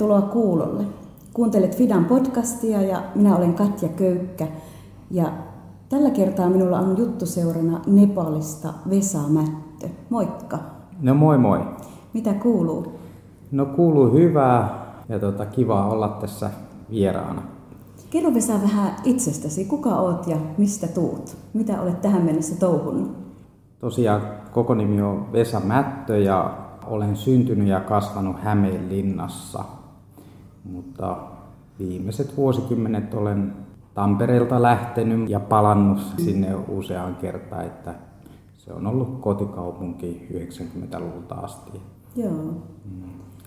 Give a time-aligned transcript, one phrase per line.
[0.00, 0.84] Tervetuloa kuulolle.
[1.34, 4.46] Kuuntelet Fidan podcastia ja minä olen Katja Köykkä.
[5.10, 5.32] Ja
[5.88, 9.88] tällä kertaa minulla on juttu seurana Nepalista Vesa Mättö.
[10.10, 10.58] Moikka.
[11.00, 11.60] No moi moi.
[12.14, 12.92] Mitä kuuluu?
[13.52, 16.50] No kuuluu hyvää ja tota, kiva olla tässä
[16.90, 17.42] vieraana.
[18.10, 19.64] Kerro Vesa vähän itsestäsi.
[19.64, 21.36] Kuka oot ja mistä tuut?
[21.54, 23.10] Mitä olet tähän mennessä touhunut?
[23.78, 24.22] Tosiaan
[24.52, 26.54] koko nimi on Vesa Mättö ja
[26.86, 29.64] olen syntynyt ja kasvanut Hämeenlinnassa.
[30.64, 31.16] Mutta
[31.78, 33.52] viimeiset vuosikymmenet olen
[33.94, 37.94] Tampereelta lähtenyt ja palannut sinne useaan kertaan, että
[38.56, 41.80] se on ollut kotikaupunki 90-luvulta asti.
[42.16, 42.54] Joo.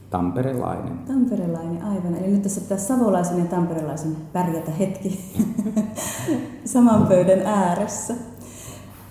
[0.10, 0.98] Tamperelainen.
[0.98, 2.16] Tamperelainen, aivan.
[2.16, 5.20] Eli nyt tässä pitäisi savolaisen ja tamperelaisen pärjätä hetki
[6.66, 8.14] saman pöydän ääressä.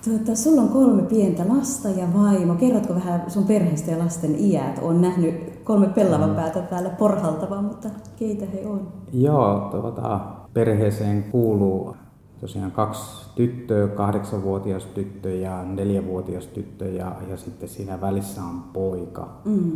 [0.03, 2.55] Tuota, sulla on kolme pientä lasta ja vaimo.
[2.55, 4.79] Kerrotko vähän sun perheestä ja lasten iät?
[4.81, 6.35] Olen nähnyt kolme pellavan mm.
[6.35, 8.87] päätä täällä porhaltavaa, mutta keitä he on?
[9.13, 10.19] Joo, tuota,
[10.53, 11.95] perheeseen kuuluu
[12.41, 19.41] tosiaan kaksi tyttöä, kahdeksanvuotias tyttö ja neljävuotias tyttö ja, ja sitten siinä välissä on poika,
[19.45, 19.71] mm.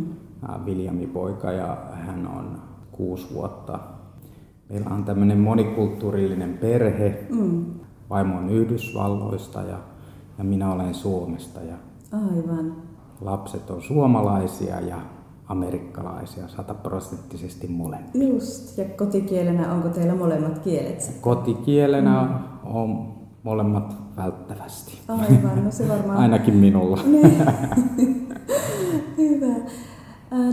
[0.64, 2.58] Viljami poika ja hän on
[2.92, 3.78] kuusi vuotta.
[4.68, 7.26] Meillä on tämmöinen monikulttuurillinen perhe.
[7.30, 7.64] Mm.
[8.10, 9.78] Vaimo on Yhdysvalloista ja,
[10.38, 11.60] ja minä olen Suomesta.
[11.62, 11.74] Ja
[12.12, 12.72] Aivan.
[13.20, 15.00] Lapset on suomalaisia ja
[15.48, 18.14] amerikkalaisia sataprosenttisesti molemmat.
[18.14, 21.18] Just, ja kotikielenä onko teillä molemmat kielet?
[21.20, 22.74] Kotikielenä mm.
[22.74, 24.98] on molemmat välttävästi.
[25.08, 26.18] Aivan, no se varmaan...
[26.22, 26.98] Ainakin minulla.
[27.06, 28.28] Niin.
[29.18, 29.54] Hyvä.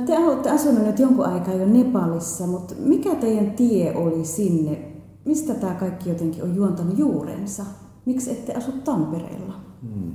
[0.06, 4.78] Te olette asunut nyt jonkun aikaa jo Nepalissa, mutta mikä teidän tie oli sinne?
[5.26, 7.64] Mistä tämä kaikki jotenkin on juontanut juurensa?
[8.06, 9.54] Miksi ette asu Tampereella?
[9.82, 10.14] Hmm.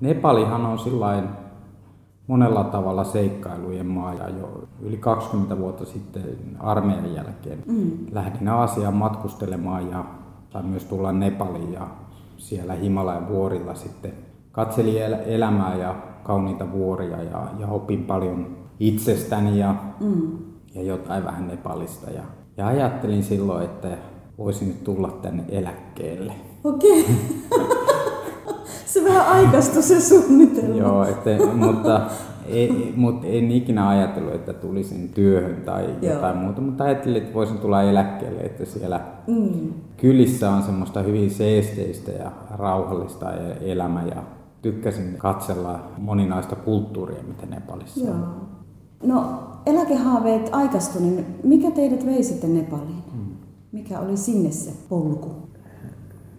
[0.00, 1.24] Nepalihan on sillain
[2.26, 6.22] monella tavalla seikkailujen maa ja jo yli 20 vuotta sitten
[6.58, 7.90] armeijan jälkeen mm.
[8.12, 10.04] lähdin Aasiaan matkustelemaan ja
[10.52, 11.88] sain myös tulla Nepaliin ja
[12.36, 14.12] siellä Himalajan vuorilla sitten
[14.52, 20.38] katselin el- elämää ja kauniita vuoria ja, ja opin paljon itsestäni ja, mm.
[20.74, 22.10] ja jotain vähän Nepalista.
[22.10, 22.22] Ja,
[22.56, 23.88] ja ajattelin silloin, että
[24.38, 26.32] voisin nyt tulla tänne eläkkeelle.
[26.64, 27.04] Okei.
[27.50, 27.66] Okay.
[28.96, 30.74] se vähän aikaistui se suunnitelma.
[30.74, 32.00] Joo, että, mutta,
[32.46, 36.14] ei, mutta en ikinä ajatellut, että tulisin työhön tai Joo.
[36.14, 39.72] jotain muuta, mutta ajattelin, että voisin tulla eläkkeelle, että siellä mm.
[39.96, 44.22] kylissä on semmoista hyvin seesteistä ja rauhallista e- elämä ja
[44.62, 48.14] tykkäsin katsella moninaista kulttuuria, mitä Nepalissa Joo.
[48.14, 48.46] on.
[49.02, 53.02] No, eläkehaaveet aikaistu, niin mikä teidät vei sitten Nepaliin?
[53.12, 53.34] Hmm.
[53.72, 55.30] Mikä oli sinne se polku?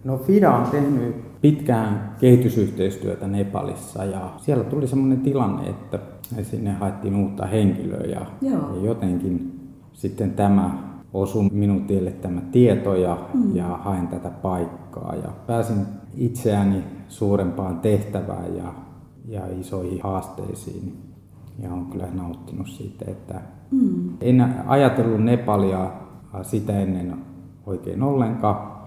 [0.04, 5.98] No FIDA on tehnyt pitkään kehitysyhteistyötä Nepalissa ja siellä tuli sellainen tilanne, että
[6.42, 9.60] sinne haettiin uutta henkilöä ja, ja jotenkin
[9.92, 10.78] sitten tämä
[11.14, 13.56] osui minun tielle tämä tieto ja, mm.
[13.56, 18.74] ja haen tätä paikkaa ja pääsin itseäni suurempaan tehtävään ja,
[19.28, 20.96] ja isoihin haasteisiin
[21.62, 23.40] ja olen kyllä nauttinut siitä, että
[23.70, 24.10] mm.
[24.20, 25.90] en ajatellut Nepalia
[26.42, 27.16] sitä ennen
[27.66, 28.77] oikein ollenkaan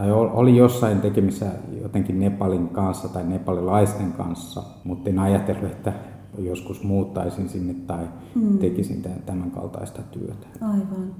[0.00, 1.46] tai oli jossain tekemissä
[1.82, 5.92] jotenkin Nepalin kanssa tai nepalilaisten kanssa, mutta en ajatellut, että
[6.38, 8.58] joskus muuttaisin sinne tai mm.
[8.58, 10.46] tekisin tämän kaltaista työtä.
[10.60, 11.14] Aivan.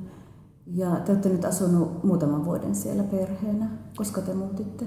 [0.67, 3.69] Ja te olette nyt asunut muutaman vuoden siellä perheenä.
[3.97, 4.85] Koska te muutitte?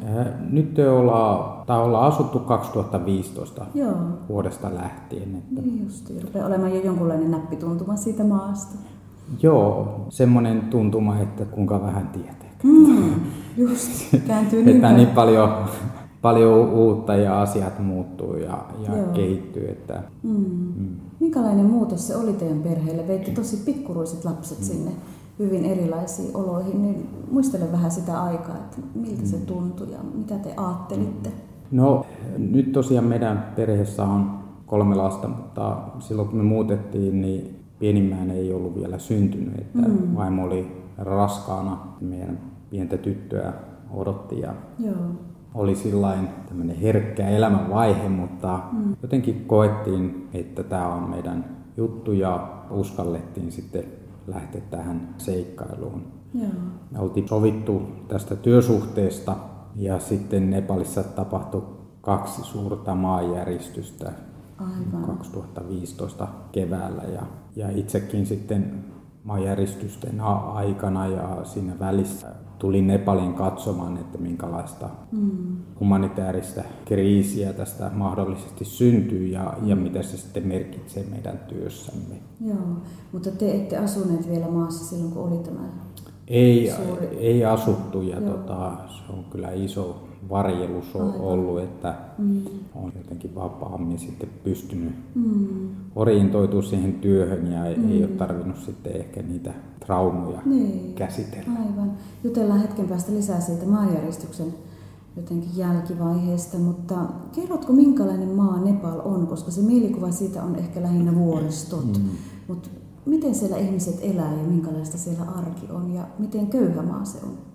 [0.49, 3.95] nyt te ollaan, tai ollaan asuttu 2015 Joo.
[4.29, 5.35] vuodesta lähtien.
[5.35, 5.61] Että...
[5.61, 8.77] Niin just, rupeaa olemaan jo jonkunlainen näppituntuma siitä maasta.
[9.41, 12.49] Joo, semmoinen tuntuma, että kuinka vähän tietää.
[12.63, 13.13] Mm,
[13.57, 13.91] just,
[14.27, 15.53] kääntyy niin Että niin paljon,
[16.21, 19.69] paljon uutta ja asiat muuttuu ja, ja kehittyy.
[19.69, 20.45] Että, mm.
[20.77, 20.95] Mm.
[21.19, 23.07] Minkälainen muutos se oli teidän perheelle?
[23.07, 24.63] Veitte tosi pikkuruiset lapset mm.
[24.63, 24.91] sinne
[25.39, 29.45] hyvin erilaisiin oloihin, niin muistele vähän sitä aikaa, että miltä se mm.
[29.45, 31.29] tuntui ja mitä te ajattelitte?
[31.71, 32.05] No
[32.37, 38.53] nyt tosiaan meidän perheessä on kolme lasta, mutta silloin kun me muutettiin, niin pienimmään ei
[38.53, 40.15] ollut vielä syntynyt, että mm.
[40.15, 42.39] vaimo oli raskaana, meidän
[42.73, 43.53] pientä tyttöä
[43.91, 44.95] odotti ja Joo.
[45.53, 48.95] oli sillain tämmöinen herkkä elämänvaihe, mutta mm.
[49.01, 53.83] jotenkin koettiin, että tämä on meidän juttu ja uskallettiin sitten
[54.27, 56.01] lähteä tähän seikkailuun.
[56.33, 56.49] Joo.
[56.91, 59.35] Me oltiin sovittu tästä työsuhteesta
[59.75, 61.63] ja sitten Nepalissa tapahtui
[62.01, 64.11] kaksi suurta maanjäristystä
[64.57, 65.03] Aivan.
[65.03, 67.21] 2015 keväällä ja,
[67.55, 68.85] ja itsekin sitten
[69.23, 70.21] maanjäristysten
[70.53, 72.27] aikana ja siinä välissä
[72.63, 75.57] tuli Nepalin katsomaan, että minkälaista mm.
[75.79, 82.15] humanitaarista kriisiä tästä mahdollisesti syntyy ja, ja mitä se sitten merkitsee meidän työssämme.
[82.45, 82.77] Joo,
[83.11, 85.59] mutta te ette asuneet vielä maassa silloin, kun oli tämä
[86.27, 87.07] ei, suuri...
[87.17, 91.21] ei asuttu ja tota, se on kyllä iso varjelus on Aivan.
[91.21, 92.41] ollut, että mm.
[92.75, 95.69] on jotenkin vapaammin sitten pystynyt mm.
[95.95, 97.91] orientoitua siihen työhön ja mm.
[97.91, 99.53] ei ole tarvinnut sitten ehkä niitä
[99.85, 100.93] traumoja niin.
[100.93, 101.51] käsitellä.
[101.59, 101.91] Aivan.
[102.23, 104.53] Jutellaan hetken päästä lisää siitä maanjäristyksen
[105.15, 106.95] jotenkin jälkivaiheesta, mutta
[107.35, 112.09] kerrotko minkälainen maa Nepal on, koska se mielikuva siitä on ehkä lähinnä vuoristot, mm.
[112.47, 112.69] mutta
[113.05, 117.52] miten siellä ihmiset elää ja minkälaista siellä arki on ja miten köyhä maa se on?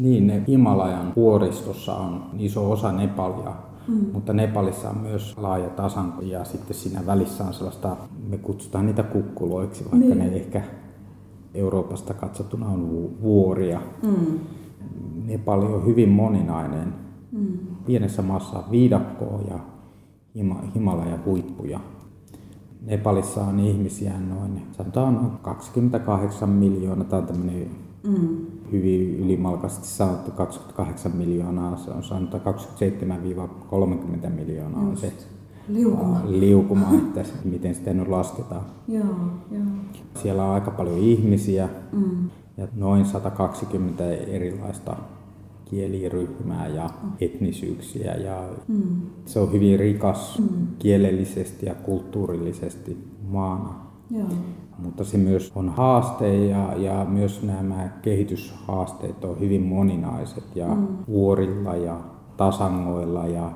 [0.00, 3.52] Niin, ne Himalajan vuoristossa on iso osa Nepalia,
[3.88, 4.06] mm.
[4.12, 7.96] mutta Nepalissa on myös laaja tasanko ja sitten siinä välissä on sellaista,
[8.28, 10.18] me kutsutaan niitä kukkuloiksi, vaikka niin.
[10.18, 10.62] ne ehkä
[11.54, 13.80] Euroopasta katsottuna on vuoria.
[14.02, 14.38] Mm.
[15.26, 16.94] Nepali on hyvin moninainen.
[17.32, 17.58] Mm.
[17.86, 19.58] Pienessä maassa on viidakkoa ja
[20.74, 21.80] Himalaja huippuja.
[22.82, 27.70] Nepalissa on ihmisiä noin, sanotaan 28 miljoonaa, tämä on tämmöinen
[28.02, 28.46] mm.
[28.72, 32.42] hyvin ylimalkaisesti sanottu 28 miljoonaa, se on sanotaan
[34.26, 35.12] 27-30 miljoonaa on se
[35.68, 38.64] liukuma, liukuma että miten sitä nyt lasketaan.
[38.88, 39.04] Joo,
[39.50, 39.62] joo.
[40.22, 42.30] Siellä on aika paljon ihmisiä mm.
[42.56, 44.96] ja noin 120 erilaista
[45.64, 47.10] kieliryhmää ja mm.
[47.20, 48.14] etnisyyksiä.
[48.14, 49.00] Ja mm.
[49.26, 50.66] Se on hyvin rikas mm.
[50.78, 52.96] kielellisesti ja kulttuurillisesti
[53.28, 53.89] maana.
[54.10, 54.28] Joo.
[54.78, 60.86] Mutta se myös on haaste ja, ja myös nämä kehityshaasteet on hyvin moninaiset ja mm.
[61.08, 62.00] vuorilla ja
[62.36, 63.52] tasangoilla ja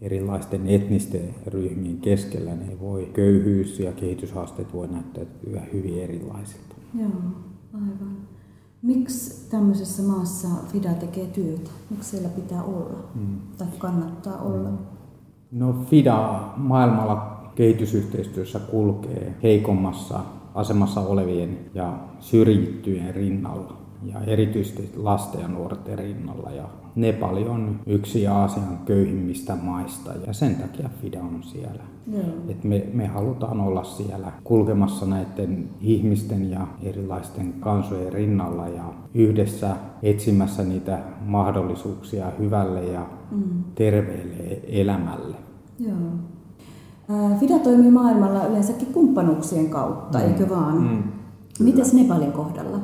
[0.00, 6.74] erilaisten etnisten ryhmien keskellä ne voi köyhyys ja kehityshaasteet voi näyttäytyä hyvin erilaisilta.
[6.98, 7.10] Joo,
[7.74, 8.16] aivan.
[8.82, 11.70] Miksi tämmöisessä maassa FIDA tekee työtä?
[11.90, 13.38] Miksi siellä pitää olla mm.
[13.58, 14.70] tai kannattaa olla?
[14.70, 14.78] Mm.
[15.50, 20.20] No FIDA maailmalla kehitysyhteistyössä kulkee heikommassa
[20.54, 26.50] asemassa olevien ja syrjittyjen rinnalla ja erityisesti lasten ja nuorten rinnalla.
[26.50, 26.64] Ja
[26.94, 31.82] Nepali on yksi Aasian köyhimmistä maista ja sen takia FIDA on siellä.
[32.48, 39.76] Et me, me halutaan olla siellä kulkemassa näiden ihmisten ja erilaisten kansojen rinnalla ja yhdessä
[40.02, 43.64] etsimässä niitä mahdollisuuksia hyvälle ja mm.
[43.74, 45.36] terveelle elämälle.
[45.78, 45.96] Joo.
[47.40, 50.24] FIDA toimii maailmalla yleensäkin kumppanuuksien kautta, mm.
[50.24, 50.82] eikö vaan?
[50.82, 51.02] Mm.
[51.60, 52.78] Mites Nepalin kohdalla?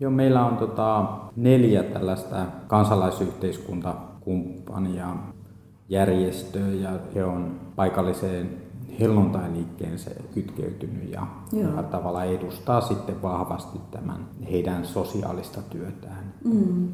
[0.00, 1.06] Joo, meillä on tota
[1.36, 5.16] neljä tällaista kansalaisyhteiskuntakumppania
[5.88, 8.50] järjestöä ja he on paikalliseen
[9.00, 16.34] helluntailiikkeensä kytkeytynyt ja, ja tavallaan edustaa sitten vahvasti tämän heidän sosiaalista työtään.
[16.44, 16.88] Mm.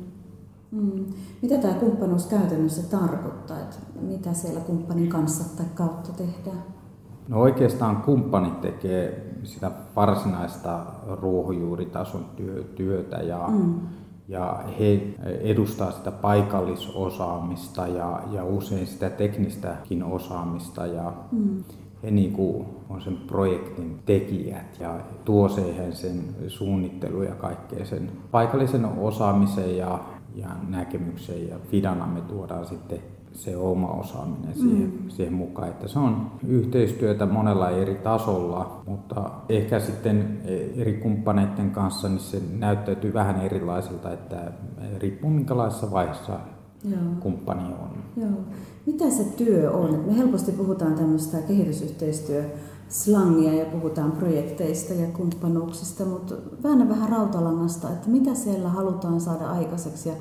[0.72, 1.04] Mm.
[1.42, 3.58] Mitä tämä kumppanuus käytännössä tarkoittaa?
[3.58, 6.62] Että mitä siellä kumppanin kanssa tai kautta tehdään?
[7.28, 10.86] No oikeastaan kumppanit tekee sitä varsinaista
[11.20, 13.74] ruohonjuuritason työ, työtä ja, mm.
[14.28, 21.64] ja he edustaa sitä paikallisosaamista ja, ja usein sitä teknistäkin osaamista ja mm.
[22.02, 28.10] he niin kuin on sen projektin tekijät ja tuo siihen sen suunnittelu ja kaikkea sen
[28.30, 29.98] paikallisen osaamisen ja,
[30.34, 32.98] ja näkemyksen ja Fidana me tuodaan sitten
[33.32, 35.08] se oma osaaminen siihen, mm.
[35.08, 35.68] siihen mukaan.
[35.68, 40.40] Että se on yhteistyötä monella eri tasolla, mutta ehkä sitten
[40.76, 44.52] eri kumppaneiden kanssa niin se näyttäytyy vähän erilaiselta, että
[44.98, 46.38] riippuu minkälaisessa vaiheessa
[46.84, 47.00] Joo.
[47.20, 47.90] kumppani on.
[48.16, 48.40] Joo.
[48.86, 50.04] Mitä se työ on?
[50.06, 52.44] Me helposti puhutaan tämmöistä kehitysyhteistyö
[52.90, 59.50] slangia ja puhutaan projekteista ja kumppanuuksista, mutta vähän vähän rautalangasta, että mitä siellä halutaan saada
[59.50, 60.14] aikaiseksi ja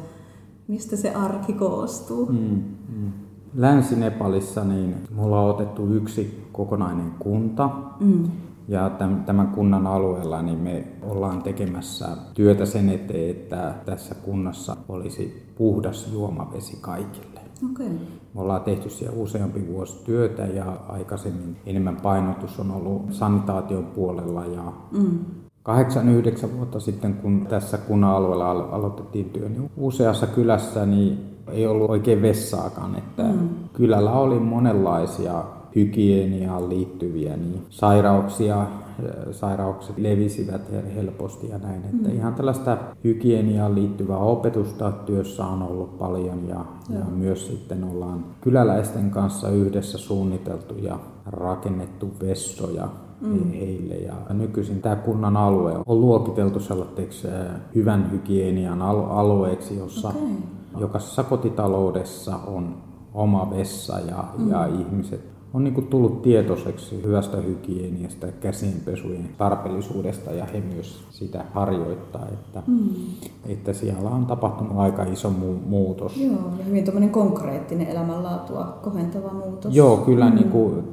[0.68, 2.26] mistä se arki koostuu.
[2.26, 2.64] Mm,
[2.98, 3.12] mm.
[3.56, 7.70] Länsi-Nepalissa niin mulla on otettu yksi kokonainen kunta.
[8.00, 8.24] Mm.
[8.68, 8.92] Ja
[9.26, 16.10] tämän kunnan alueella niin me ollaan tekemässä työtä sen eteen, että tässä kunnassa olisi puhdas
[16.14, 17.39] juomavesi kaikille.
[17.72, 17.90] Okay.
[18.34, 24.46] Me ollaan tehty siellä useampi vuosi työtä ja aikaisemmin enemmän painotus on ollut sanitaation puolella
[24.46, 25.20] ja mm
[25.64, 31.68] kahdeksan, yhdeksän vuotta sitten, kun tässä kunnan alueella aloitettiin työ, niin useassa kylässä niin ei
[31.68, 32.96] ollut oikein vessaakaan.
[32.96, 33.50] Että mm.
[33.74, 35.44] Kylällä oli monenlaisia
[35.76, 38.68] hygieniaan liittyviä niin sairauksia,
[39.32, 40.62] sairaukset levisivät
[40.96, 41.86] helposti ja näin.
[41.86, 42.16] Että mm.
[42.16, 49.12] ihan tällaista hygieniaan liittyvää opetusta työssä on ollut paljon ja, ja myös sitten ollaan kyläläisten
[49.12, 52.90] kanssa yhdessä suunniteltu ja rakennettu vessoja
[53.22, 53.52] mm.
[53.52, 53.96] heille.
[53.96, 57.28] Ja nykyisin tämä kunnan alue on luokiteltu sellaiseksi
[57.76, 60.28] hyvän hygienian alueeksi, jossa okay.
[60.80, 62.76] jokaisessa kotitaloudessa on
[63.14, 64.52] oma vessa ja, mm.
[64.52, 71.46] ja ihmiset on niin tullut tietoiseksi hyvästä hygieniasta ja käsienpesujen tarpeellisuudesta ja he myös sitä
[71.54, 72.90] harjoittaa, että, mm.
[73.46, 76.18] että siellä on tapahtunut aika iso mu- muutos.
[76.18, 79.76] Joo, ja hyvin tuommoinen konkreettinen elämänlaatua kohentava muutos.
[79.76, 80.36] Joo, kyllä mm.
[80.36, 80.84] niin kuin,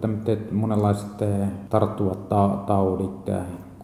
[0.52, 3.28] monenlaiset eh, tarttuvat ta- taudit,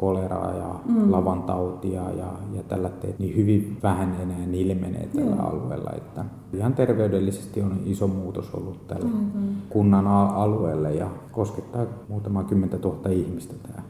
[0.02, 1.12] koleraa ja mm.
[1.12, 5.48] lavantautia ja, ja tällä teet, niin hyvin vähän enää ilmenee tällä Joo.
[5.48, 5.90] alueella.
[5.96, 9.54] Että ihan terveydellisesti on iso muutos ollut tällä mm-hmm.
[9.68, 13.82] kunnan alueella ja koskettaa muutama kymmentä tuhatta ihmistä tämä,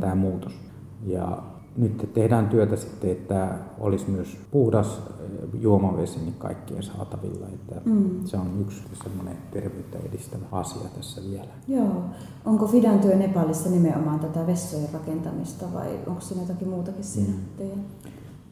[0.00, 0.60] tämä muutos.
[1.06, 1.38] Ja
[1.76, 3.48] nyt tehdään työtä sitten, että
[3.80, 7.46] olisi myös puhdas eh, juomavesi niin kaikkien saatavilla.
[7.54, 8.24] Että mm.
[8.24, 11.50] Se on yksi semmoinen terveyttä edistävä asia tässä vielä.
[11.68, 12.02] Joo.
[12.44, 17.56] Onko Fidan työ Nepalissa nimenomaan tätä vessojen rakentamista vai onko siinä jotakin muutakin siinä mm.
[17.56, 17.84] teidän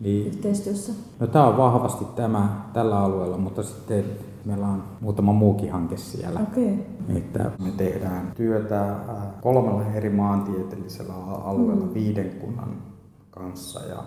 [0.01, 0.93] niin, yhteistyössä?
[1.21, 4.05] No, tämä on vahvasti tämä tällä alueella, mutta sitten
[4.45, 6.41] meillä on muutama muukin hanke siellä.
[6.41, 6.75] Okay.
[7.17, 8.97] Että me tehdään työtä äh,
[9.41, 11.15] kolmella eri maantieteellisellä
[11.45, 11.95] alueella mm.
[11.95, 12.92] viiden kunnan
[13.33, 14.05] kanssa ja,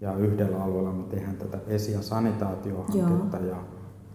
[0.00, 3.46] ja yhdellä alueella me tehdään tätä vesi- ja sanitaatiohanketta Joo.
[3.46, 3.56] ja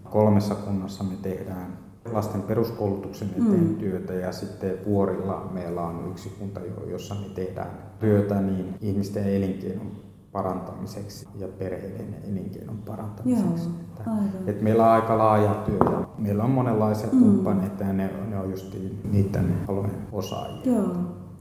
[0.10, 1.78] kolmessa kunnassa me tehdään
[2.12, 3.76] lasten peruskoulutuksen eteen mm.
[3.76, 9.92] työtä ja sitten Vuorilla meillä on yksi kunta, jossa me tehdään työtä niin ihmisten elinkeinon
[10.32, 13.70] parantamiseksi ja perheiden elinkeinon parantamiseksi.
[13.70, 17.20] Joo, että, että meillä on aika laaja työ ja meillä on monenlaisia mm.
[17.20, 18.76] kumppaneita ja ne, ne on just
[19.12, 20.74] niitä ne alueen osaajia.
[20.74, 20.88] Joo,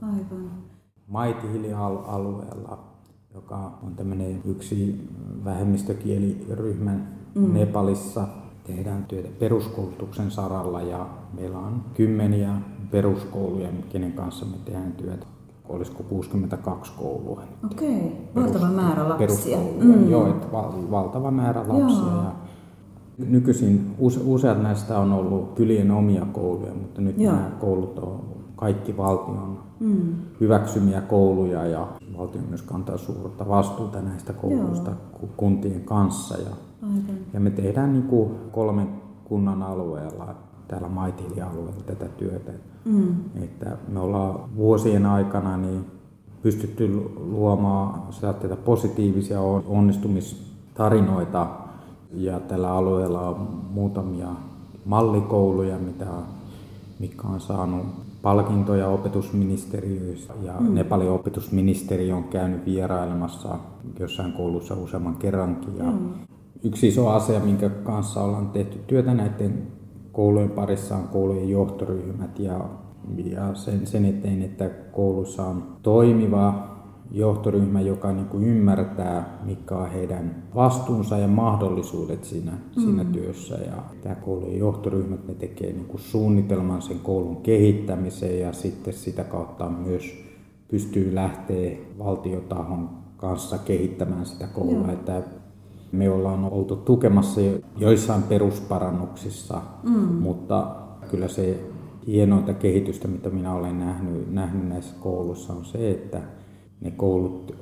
[0.03, 0.51] aivan.
[1.07, 2.90] Maitihili-alueella
[3.35, 5.09] joka on tämmöinen yksi
[5.45, 7.55] vähemmistökieliryhmän mm.
[7.55, 8.29] Nepalissa.
[8.65, 12.55] Tehdään työtä peruskoulutuksen saralla ja meillä on kymmeniä
[12.91, 15.27] peruskouluja, kenen kanssa me tehdään työtä.
[15.69, 17.43] Olisiko 62 koulua?
[17.73, 18.43] Okei, okay.
[18.43, 19.59] valtava määrä lapsia.
[19.81, 20.11] Mm.
[20.11, 22.13] Joo, että val, valtava määrä lapsia.
[22.13, 22.23] Joo.
[22.23, 22.33] Ja
[23.19, 27.35] nykyisin use, useat näistä on ollut kylien omia kouluja, mutta nyt Joo.
[27.35, 30.15] nämä koulut on kaikki valtion mm.
[30.41, 31.89] hyväksymiä kouluja ja
[32.19, 35.29] valtio myös kantaa suurta vastuuta näistä kouluista Joo.
[35.37, 36.39] kuntien kanssa.
[36.39, 36.51] Ja,
[37.33, 38.89] ja me tehdään niin kuin kolmen
[39.25, 40.35] kunnan alueella,
[40.69, 42.53] täällä Maitili-alueella tätä työtä.
[42.85, 43.15] Mm.
[43.43, 45.85] Että me ollaan vuosien aikana niin
[46.43, 51.47] pystytty luomaan tätä positiivisia onnistumistarinoita
[52.13, 54.29] ja tällä alueella on muutamia
[54.85, 56.07] mallikouluja, mitä,
[56.99, 57.87] mitkä on saanut
[58.23, 60.75] palkintoja opetusministeriöistä ja mm.
[60.75, 63.59] Nepalin opetusministeri on käynyt vierailemassa
[63.99, 65.77] jossain koulussa useamman kerrankin.
[65.79, 66.11] Ja mm.
[66.65, 69.67] Yksi iso asia, minkä kanssa ollaan tehty työtä näiden
[70.13, 72.61] koulujen parissa on koulujen johtoryhmät ja,
[73.25, 76.71] ja sen, sen eteen, että koulussa on toimiva
[77.13, 82.83] johtoryhmä, joka niin kuin ymmärtää, mikä on heidän vastuunsa ja mahdollisuudet siinä, mm.
[82.83, 83.55] siinä työssä.
[83.55, 89.25] Ja tämä koulun johtoryhmät ne tekee niin kuin suunnitelman sen koulun kehittämiseen ja sitten sitä
[89.25, 90.25] kautta myös
[90.69, 94.87] pystyy lähteä valtiotahon kanssa kehittämään sitä koulua.
[94.87, 94.93] Joo.
[94.93, 95.23] Että
[95.93, 97.41] me ollaan oltu tukemassa
[97.77, 99.93] joissain perusparannuksissa, mm.
[99.99, 100.77] mutta
[101.11, 101.61] kyllä se
[102.07, 106.21] hienointa kehitystä, mitä minä olen nähnyt, nähnyt näissä kouluissa, on se, että
[106.81, 107.55] ne koulut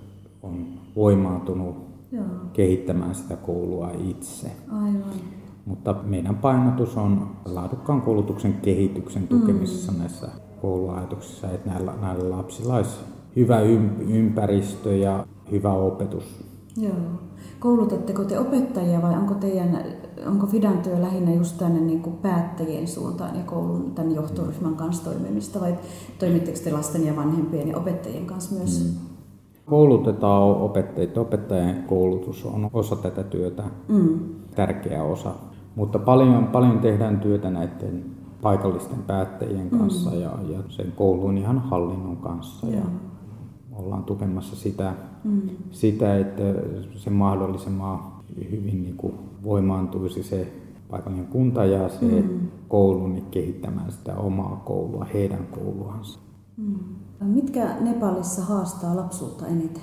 [0.43, 1.77] on voimaantunut
[2.13, 2.25] Joo.
[2.53, 4.53] kehittämään sitä koulua itse.
[4.73, 5.13] Aivan.
[5.67, 9.99] Mutta meidän painotus on laadukkaan koulutuksen kehityksen tukemisessa mm.
[9.99, 10.29] näissä
[10.61, 12.97] kouluajatuksissa, että näillä, näillä lapsilla olisi
[13.37, 13.61] hyvä
[14.09, 16.25] ympäristö ja hyvä opetus.
[16.81, 16.95] Joo.
[17.61, 19.85] Koulutatteko te opettajia vai onko, teidän,
[20.27, 25.05] onko Fidan työ lähinnä just tänne niin kuin päättäjien suuntaan ja koulun tämän johtoryhmän kanssa
[25.11, 25.75] toimimista vai
[26.19, 28.85] toimitteko te lasten ja vanhempien ja opettajien kanssa myös?
[28.85, 29.09] Mm.
[29.67, 31.11] Koulutetaan opettajia.
[31.17, 34.19] Opettajien koulutus on osa tätä työtä, mm.
[34.55, 35.31] tärkeä osa.
[35.77, 38.05] Mutta paljon, paljon tehdään työtä näiden
[38.43, 40.21] paikallisten päättäjien kanssa mm.
[40.21, 42.67] ja, ja sen koulun ihan hallinnon kanssa.
[42.67, 42.83] Ja, ja
[43.79, 44.95] ollaan tukemassa sitä,
[45.25, 45.41] mm.
[45.71, 46.43] sitä, että
[46.97, 47.99] se mahdollisimman
[48.51, 50.53] hyvin niin kuin voimaantuisi se
[50.91, 52.41] paikallinen kunta ja se mm.
[52.69, 56.19] koulu niin kehittämään sitä omaa koulua, heidän kouluansa.
[56.57, 56.79] Mm.
[57.21, 59.83] Mitkä Nepalissa haastaa lapsuutta eniten?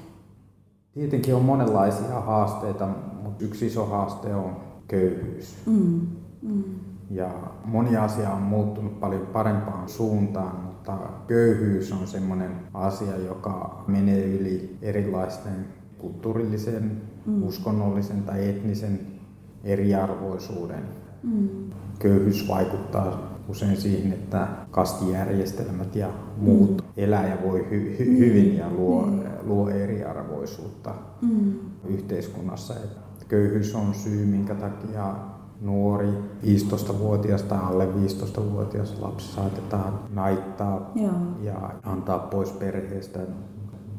[0.93, 2.89] Tietenkin on monenlaisia haasteita,
[3.23, 4.51] mutta yksi iso haaste on
[4.87, 5.55] köyhyys.
[5.65, 6.01] Mm.
[6.41, 6.63] Mm.
[7.09, 7.29] Ja
[7.65, 10.97] moni asia on muuttunut paljon parempaan suuntaan, mutta
[11.27, 15.65] köyhyys on sellainen asia, joka menee yli erilaisten
[15.97, 17.43] kulttuurillisen, mm.
[17.43, 18.99] uskonnollisen tai etnisen
[19.63, 20.83] eriarvoisuuden.
[21.23, 21.49] Mm.
[21.99, 26.87] Köyhyys vaikuttaa usein siihen, että kastijärjestelmät ja muut mm.
[26.97, 29.19] elää ja voi hy- hy- hyvin ja luo, mm.
[29.43, 31.53] luo eriarvoisuutta mm.
[31.87, 32.73] yhteiskunnassa.
[32.73, 35.15] Että köyhyys on syy, minkä takia
[35.61, 36.09] nuori
[36.43, 41.11] 15-vuotias tai alle 15-vuotias lapsi saatetaan naittaa Joo.
[41.41, 43.19] ja antaa pois perheestä.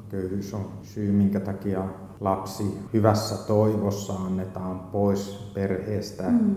[0.08, 1.84] Köyhyys on syy, minkä takia
[2.20, 6.56] lapsi hyvässä toivossa annetaan pois perheestä mm.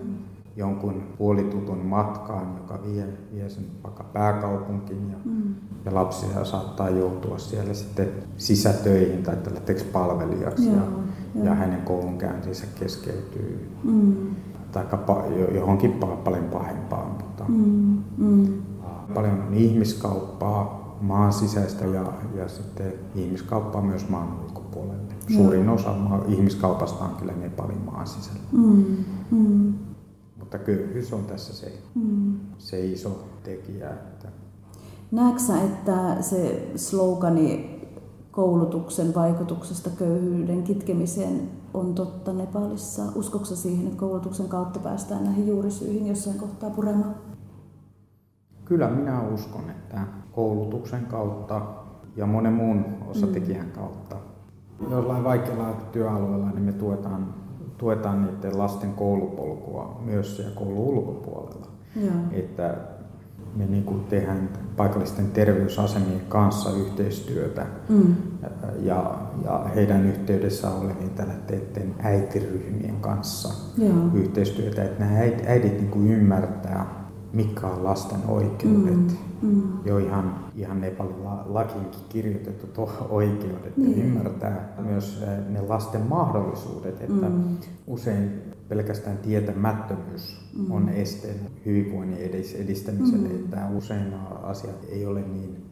[0.56, 5.56] jonkun puolitutun matkaan, joka vie, vie sen vaikka pääkaupunkiin ja, mm.
[5.86, 10.84] ja lapsi saattaa joutua siellä sitten sisätöihin tai tällaiseksi palvelijaksi Joo, ja,
[11.36, 11.44] jo.
[11.44, 13.70] ja hänen koulunkäyntinsä keskeytyy.
[13.84, 14.36] Mm
[14.72, 14.86] tai
[15.56, 17.12] johonkin paljon pahempaan.
[17.12, 18.62] Mutta mm, mm.
[19.14, 25.14] Paljon on ihmiskauppaa, maan sisäistä ja, ja sitten ihmiskauppaa myös maan ulkopuolelle.
[25.36, 25.74] Suurin mm.
[25.74, 25.96] osa
[26.28, 28.40] ihmiskaupasta on kyllä Nepalin maan sisällä.
[28.52, 28.86] Mm,
[29.32, 29.74] mm.
[30.40, 32.40] Mutta köyhyys on tässä se, mm.
[32.58, 33.90] se iso tekijä.
[33.90, 34.28] Että...
[35.12, 37.79] Näetkö että se slogani
[38.40, 43.04] koulutuksen vaikutuksesta köyhyyden kitkemiseen on totta Nepalissa?
[43.16, 47.16] Uskoksa siihen, että koulutuksen kautta päästään näihin juurisyihin jossain kohtaa puremaan?
[48.66, 51.62] Kyllä minä uskon, että koulutuksen kautta
[52.16, 53.72] ja monen muun osatekijän mm.
[53.72, 54.16] kautta.
[54.90, 57.34] Jollain vaikealla työalueella niin me tuetaan,
[57.78, 61.68] tuetaan niiden lasten koulupolkua myös siellä koulun ulkopuolella.
[61.96, 62.14] Joo.
[62.32, 62.78] Että
[63.56, 68.16] me niin kuin tehdään paikallisten terveysasemien kanssa yhteistyötä mm.
[68.80, 73.94] ja, ja heidän yhteydessä olevien tällaisten äitiryhmien kanssa Joo.
[74.14, 78.96] yhteistyötä, että nämä äidit niin kuin ymmärtää, mikä on lasten oikeudet.
[78.96, 79.18] Mm.
[79.42, 79.62] Mm.
[79.86, 82.78] Jo ihan, ihan Nepalin lakiinkin kirjoitetut
[83.10, 83.92] oikeudet mm.
[83.92, 87.58] ja ymmärtää myös ne lasten mahdollisuudet, että mm.
[87.88, 90.72] usein pelkästään tietämättömyys mm.
[90.72, 92.20] on esteenä hyvinvoinnin
[92.56, 93.36] edistämiselle, mm.
[93.36, 95.66] että usein asiat ei ole niin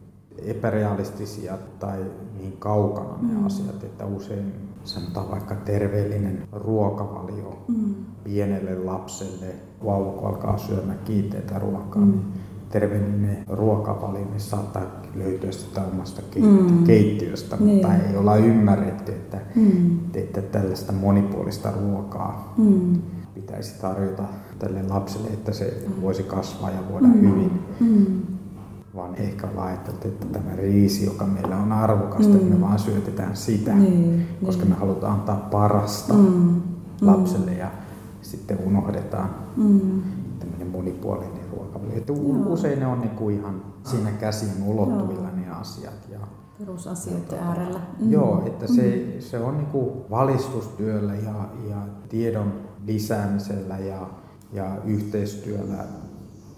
[0.45, 2.05] epärealistisia tai
[2.37, 3.45] niin kaukana ne mm.
[3.45, 7.95] asiat, että usein sanotaan vaikka terveellinen ruokavalio mm.
[8.23, 12.11] pienelle lapselle, vauva kun alkaa syömään kiinteitä ruokaa, mm.
[12.11, 12.25] niin
[12.69, 14.83] terveellinen ruokavalio niin saattaa
[15.17, 16.83] löytyä sitä omasta mm.
[16.83, 17.75] keittiöstä, niin.
[17.75, 19.99] mutta ei olla ymmärretty, että, mm.
[20.13, 23.01] että tällaista monipuolista ruokaa mm.
[23.33, 24.23] pitäisi tarjota
[24.59, 27.21] tälle lapselle, että se voisi kasvaa ja voida mm.
[27.21, 27.51] hyvin.
[27.79, 28.21] Mm.
[28.95, 32.45] Vaan ehkä ollaan ajateltu, että tämä riisi, joka meillä on arvokasta, mm.
[32.45, 34.73] me vaan syötetään sitä, niin, koska niin.
[34.73, 36.61] me halutaan antaa parasta mm.
[37.01, 37.71] lapselle ja
[38.21, 40.01] sitten unohdetaan mm.
[40.39, 41.36] tämmöinen monipuolinen
[41.95, 42.13] että
[42.45, 46.09] usein ne on niin kuin ihan siinä käsin ulottuvilla ne asiat.
[46.11, 46.19] Ja,
[46.59, 47.79] Perusasioiden äärellä.
[47.99, 48.11] Mm.
[48.11, 49.21] Joo, että se, mm.
[49.21, 51.77] se on niin kuin valistustyöllä ja, ja
[52.09, 52.53] tiedon
[52.85, 54.07] lisäämisellä ja,
[54.53, 55.85] ja yhteistyöllä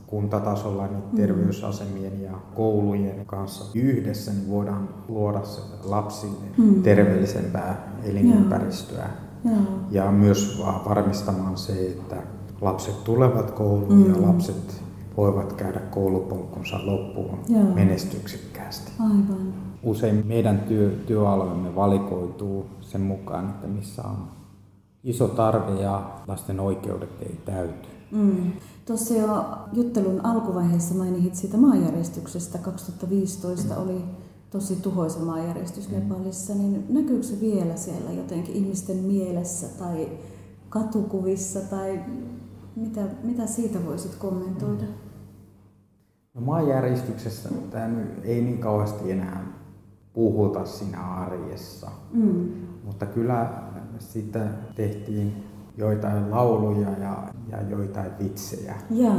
[0.07, 1.17] kuntatasolla niin mm.
[1.17, 5.41] terveysasemien ja koulujen kanssa yhdessä niin voidaan luoda
[5.83, 6.83] lapsille mm.
[6.83, 9.09] terveellisempää elinympäristöä.
[9.45, 9.51] Ja.
[9.91, 12.15] ja myös varmistamaan se, että
[12.61, 14.09] lapset tulevat kouluun mm.
[14.09, 14.83] ja lapset
[15.19, 17.63] voivat käydä koulupolkunsa loppuun Joo.
[17.63, 18.91] menestyksekkäästi.
[18.99, 19.53] Aivan.
[19.83, 24.27] Usein meidän työ, työalueemme valikoituu sen mukaan, että missä on
[25.03, 27.89] iso tarve ja lasten oikeudet ei täyty.
[28.11, 28.51] Mm.
[28.85, 32.57] Tuossa jo juttelun alkuvaiheessa mainitsit siitä maanjärjestyksestä.
[32.57, 33.81] 2015 mm.
[33.81, 34.01] oli
[34.49, 35.95] tosi tuhoisa maanjärjestys mm.
[35.95, 40.09] Nepalissa, niin näkyykö se vielä siellä jotenkin ihmisten mielessä tai
[40.69, 41.99] katukuvissa tai
[42.75, 44.83] mitä, mitä siitä voisit kommentoida?
[44.83, 45.08] Mm.
[46.33, 47.49] No maanjäristyksessä
[48.23, 49.45] ei niin kauheasti enää
[50.13, 52.49] puhuta siinä arjessa, mm.
[52.85, 53.49] mutta kyllä
[53.99, 55.43] sitä tehtiin
[55.77, 58.75] joitain lauluja ja, ja joitain vitsejä.
[58.89, 59.13] Ja.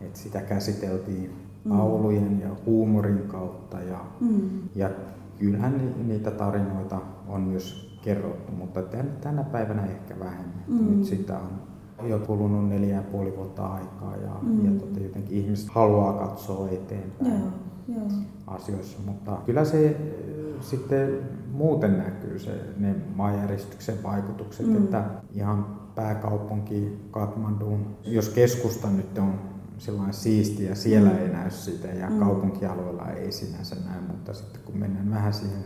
[0.00, 1.30] Et sitä käsiteltiin
[1.64, 1.78] mm.
[1.78, 4.50] laulujen ja huumorin kautta ja, mm.
[4.74, 4.90] ja
[5.38, 8.82] kyllähän niitä tarinoita on myös kerrottu, mutta
[9.20, 10.64] tänä päivänä ehkä vähemmän.
[10.68, 10.90] Mm.
[10.90, 11.73] Nyt sitä on
[12.08, 14.64] jo kulunut neljä ja puoli vuotta aikaa ja, mm.
[14.64, 17.40] ja tota, jotenkin ihmiset haluaa katsoa eteenpäin
[17.88, 18.06] joo, joo.
[18.46, 21.18] asioissa, mutta kyllä se äh, sitten
[21.52, 24.76] muuten näkyy se, ne maanjäristyksen vaikutukset, mm.
[24.76, 29.34] että ihan pääkaupunki Katmanduun, jos keskusta nyt on
[29.78, 31.16] sellainen siistiä, siellä mm.
[31.16, 32.18] ei näy sitä ja mm.
[32.18, 35.64] kaupunkialueella ei sinänsä näy, mutta sitten kun mennään vähän siihen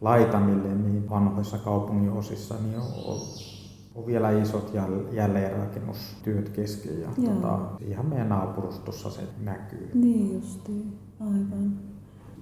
[0.00, 3.18] laitamille, niin vanhoissa kaupungin osissa niin on
[3.94, 4.72] on vielä isot
[5.12, 9.90] jälleenrakennustyöt kesken ja tota, ihan meidän naapurustossa se näkyy.
[9.94, 11.72] Niin justiin, aivan.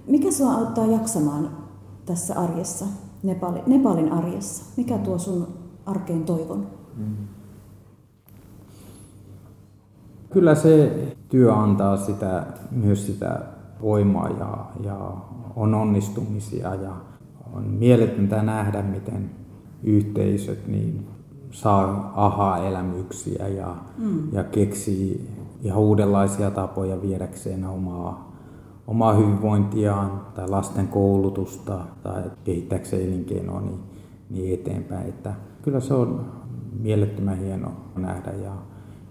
[0.07, 1.57] Mikä sinua auttaa jaksamaan
[2.05, 2.85] tässä arjessa,
[3.23, 4.63] Nepali, Nepalin arjessa?
[4.77, 5.47] Mikä tuo sun
[5.85, 6.67] arkeen toivon?
[6.97, 7.15] Mm.
[10.29, 10.91] Kyllä se
[11.29, 13.41] työ antaa sitä, myös sitä
[13.81, 15.11] voimaa ja, ja
[15.55, 16.93] on onnistumisia ja
[17.53, 19.29] on mieletöntä nähdä, miten
[19.83, 21.07] yhteisöt niin
[21.51, 24.33] saa aha-elämyksiä ja, mm.
[24.33, 25.29] ja keksii
[25.63, 28.31] ihan uudenlaisia tapoja viedäkseen omaa,
[28.87, 33.79] omaa hyvinvointiaan tai lasten koulutusta tai kehittääkseen elinkeinoa niin,
[34.29, 35.09] niin eteenpäin.
[35.09, 36.25] Että kyllä se on
[36.79, 38.53] mielettömän hieno nähdä ja,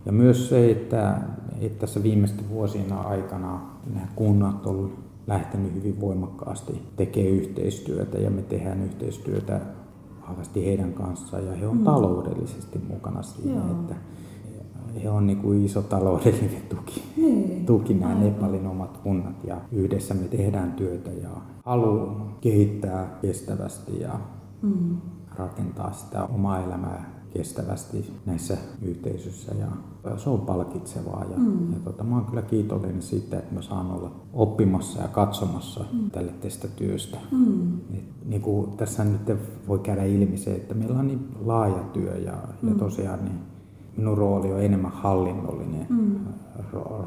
[0.07, 1.21] ja myös se, että,
[1.61, 3.61] että tässä viimeisten vuosina aikana
[3.95, 4.93] nämä kunnat on
[5.27, 9.61] lähtenyt hyvin voimakkaasti tekemään yhteistyötä ja me tehdään yhteistyötä
[10.29, 11.85] vahvasti heidän kanssaan ja he on mm.
[11.85, 13.71] taloudellisesti mukana siinä, Joo.
[13.71, 13.95] että
[15.03, 17.67] he on niin kuin iso taloudellinen tuki, niin.
[17.67, 18.25] tuki nämä Aivan.
[18.25, 21.31] Nepalin omat kunnat ja yhdessä me tehdään työtä ja
[21.65, 24.21] halu kehittää kestävästi ja
[24.63, 24.97] mm.
[25.37, 29.67] rakentaa sitä omaa elämää kestävästi näissä yhteisöissä ja
[30.17, 31.25] se on palkitsevaa.
[31.31, 31.73] Ja, mm.
[31.73, 36.11] ja tota, mä oon kyllä kiitollinen siitä, että mä saan olla oppimassa ja katsomassa mm.
[36.11, 37.19] tälle tästä työstä.
[37.31, 37.79] Mm.
[37.95, 39.21] Et, niin kuin tässä nyt
[39.69, 42.69] voi käydä ilmi se, että meillä on niin laaja työ ja, mm.
[42.69, 43.39] ja tosiaan niin
[43.97, 46.17] minun rooli on enemmän hallinnollinen mm.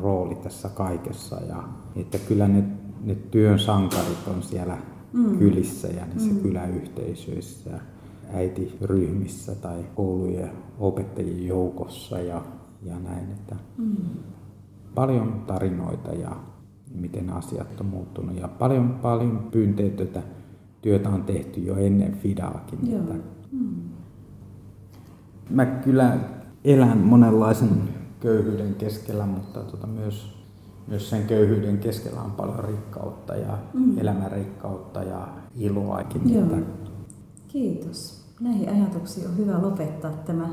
[0.02, 1.42] rooli tässä kaikessa.
[1.50, 1.64] Ja,
[1.96, 2.64] että kyllä ne,
[3.04, 4.78] ne työn sankarit on siellä
[5.14, 5.38] mm.
[5.38, 6.40] kylissä ja niissä mm.
[6.40, 7.80] kyläyhteisöissä
[8.34, 12.42] äitiryhmissä tai koulujen opettajien joukossa ja,
[12.84, 13.32] ja näin.
[13.32, 13.96] Että mm.
[14.96, 16.36] Paljon tarinoita ja
[16.96, 20.22] miten asiat on muuttunut ja paljon, paljon pyynteetöntä
[20.82, 22.80] työtä on tehty jo ennen Fidaakin.
[22.94, 23.14] Että
[23.52, 23.76] mm.
[25.50, 26.18] Mä kyllä
[26.64, 27.70] elän monenlaisen
[28.20, 30.38] köyhyyden keskellä, mutta tota myös,
[30.88, 33.98] myös sen köyhyyden keskellä on paljon rikkautta ja mm.
[33.98, 36.34] elämänrikkautta ja iloakin.
[36.34, 36.58] Joo.
[37.48, 40.50] Kiitos näihin ajatuksiin on hyvä lopettaa tämä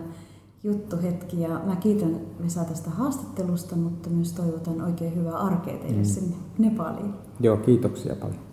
[0.65, 1.41] juttuhetki.
[1.41, 6.05] Ja mä kiitän Vesa tästä haastattelusta, mutta myös toivotan oikein hyvää arkea teille mm.
[6.05, 7.15] sinne Nepaliin.
[7.41, 8.48] Joo, kiitoksia paljon.